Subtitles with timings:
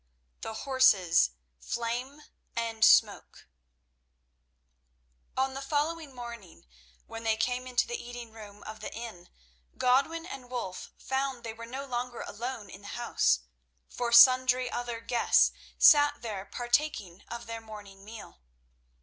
[0.41, 1.29] The Horses
[1.59, 2.23] Flame
[2.55, 3.45] and Smoke
[5.37, 6.65] On the following morning,
[7.05, 9.29] when they came into the eating room of the inn,
[9.77, 13.41] Godwin and Wulf found they were no longer alone in the house,
[13.89, 18.39] for sundry other guests sat there partaking of their morning meal.